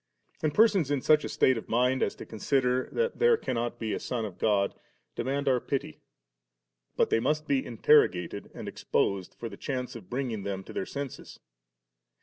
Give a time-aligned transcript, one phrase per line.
[0.41, 3.93] And persons in such a state of mind as to consider that there cannot be
[3.93, 4.73] a Son of God^
[5.13, 5.99] demand our pity;
[6.95, 10.73] but they must be interro gated and exposed for the chance of bringing them to
[10.73, 11.39] their senses.